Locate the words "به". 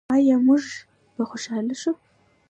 1.15-1.23